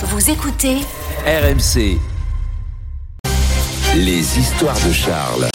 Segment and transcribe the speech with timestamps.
[0.00, 0.76] Vous écoutez
[1.26, 1.98] RMC.
[3.96, 5.48] Les histoires de Charles.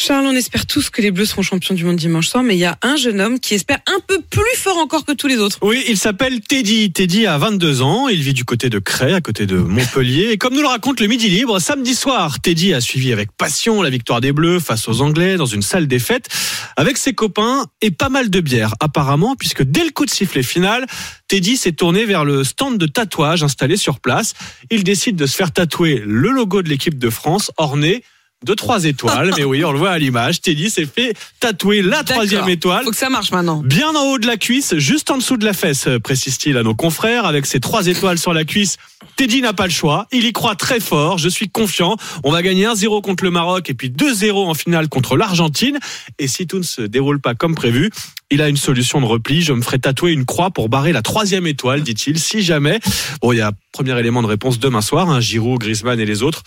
[0.00, 2.58] Charles, on espère tous que les Bleus seront champions du monde dimanche soir, mais il
[2.58, 5.36] y a un jeune homme qui espère un peu plus fort encore que tous les
[5.36, 5.58] autres.
[5.60, 6.90] Oui, il s'appelle Teddy.
[6.90, 10.30] Teddy a 22 ans, il vit du côté de Cray, à côté de Montpellier.
[10.30, 13.82] Et comme nous le raconte le Midi Libre, samedi soir, Teddy a suivi avec passion
[13.82, 16.30] la victoire des Bleus face aux Anglais dans une salle des fêtes,
[16.78, 20.42] avec ses copains et pas mal de bière, apparemment, puisque dès le coup de sifflet
[20.42, 20.86] final,
[21.28, 24.32] Teddy s'est tourné vers le stand de tatouage installé sur place.
[24.70, 28.02] Il décide de se faire tatouer le logo de l'équipe de France, orné
[28.44, 29.32] de trois étoiles.
[29.36, 30.40] Mais oui, on le voit à l'image.
[30.40, 32.84] Teddy s'est fait tatouer la troisième étoile.
[32.84, 33.62] Faut que ça marche maintenant.
[33.64, 36.74] Bien en haut de la cuisse, juste en dessous de la fesse, précise-t-il à nos
[36.74, 38.78] confrères, avec ses trois étoiles sur la cuisse.
[39.16, 41.96] Teddy n'a pas le choix, il y croit très fort, je suis confiant.
[42.24, 45.78] On va gagner 1-0 contre le Maroc et puis 2-0 en finale contre l'Argentine.
[46.18, 47.90] Et si tout ne se déroule pas comme prévu,
[48.30, 49.42] il a une solution de repli.
[49.42, 52.80] Je me ferai tatouer une croix pour barrer la troisième étoile, dit-il, si jamais.
[53.20, 56.22] Bon, il y a premier élément de réponse demain soir, hein, Giroud, Griezmann et les
[56.22, 56.42] autres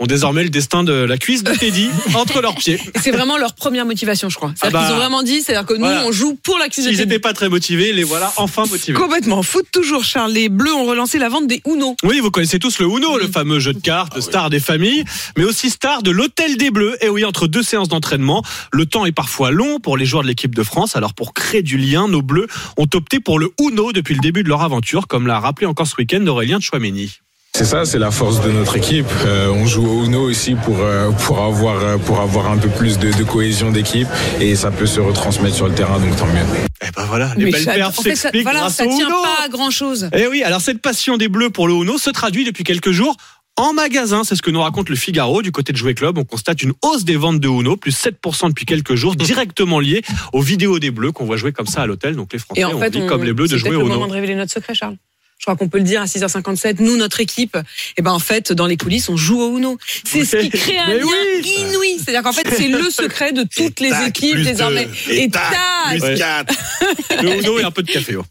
[0.00, 2.80] ont désormais le destin de la cuisse de Teddy entre leurs pieds.
[2.94, 4.52] Et C'est vraiment leur première motivation, je crois.
[4.56, 6.04] C'est-à-dire Ah bah, qu'ils ont vraiment dit, c'est-à-dire que nous, voilà.
[6.06, 7.08] on joue pour la cuisine de Teddy.
[7.08, 8.96] n'étaient pas très motivés, les voilà enfin motivés.
[8.98, 9.42] Complètement.
[9.42, 10.32] Foot toujours, Charles.
[10.32, 11.96] Les Bleus ont relancé la vente des Uno.
[12.04, 15.04] Oui, vous connaissez tous le Uno, le fameux jeu de cartes, star des familles,
[15.36, 16.96] mais aussi star de l'hôtel des Bleus.
[17.04, 20.28] Et oui, entre deux séances d'entraînement, le temps est parfois long pour les joueurs de
[20.28, 20.94] l'équipe de France.
[20.96, 22.46] Alors pour créer du lien, nos Bleus
[22.76, 25.86] ont opté pour le Uno depuis le début de leur aventure, comme l'a rappelé encore
[25.86, 27.18] ce week-end Aurélien Chouameni.
[27.58, 29.08] C'est ça, c'est la force de notre équipe.
[29.26, 32.68] Euh, on joue au Uno aussi pour euh, pour avoir euh, pour avoir un peu
[32.68, 34.06] plus de, de cohésion d'équipe
[34.40, 36.38] et ça peut se retransmettre sur le terrain, donc tant mieux.
[36.82, 39.16] Eh ben voilà, les Mais belles perfs s'expliquent voilà, grâce ça au tient Uno.
[39.22, 40.08] pas à grand chose.
[40.16, 43.16] Eh oui, alors cette passion des Bleus pour le Uno se traduit depuis quelques jours
[43.56, 44.22] en magasin.
[44.22, 45.42] C'est ce que nous raconte le Figaro.
[45.42, 48.50] Du côté de Jouet Club, on constate une hausse des ventes de Uno, plus 7%
[48.50, 51.86] depuis quelques jours, directement liée aux vidéos des Bleus qu'on voit jouer comme ça à
[51.86, 52.14] l'hôtel.
[52.14, 53.70] Donc les Français Et en ont fait, envie, on- comme les Bleus, de c'est jouer
[53.74, 53.94] au le Uno.
[53.94, 54.94] moment de révéler notre secret, Charles.
[55.38, 56.76] Je crois qu'on peut le dire à 6h57.
[56.80, 57.56] Nous, notre équipe,
[57.96, 59.78] eh ben en fait, dans les coulisses, on joue au Uno.
[60.04, 61.54] C'est ce qui crée un lien oui.
[61.60, 61.96] inouï.
[61.98, 64.86] C'est-à-dire qu'en fait, c'est le secret de toutes les tac, équipes désormais.
[65.06, 65.12] deux.
[65.12, 65.90] Et Et tac, tac.
[65.92, 66.14] plus Ouais.
[66.16, 66.54] quatre.
[67.22, 68.16] Le Uno et un peu de café.
[68.16, 68.24] ouais.